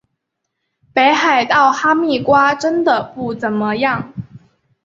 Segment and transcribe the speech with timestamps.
[0.95, 4.11] 北海道哈密瓜真的不怎么样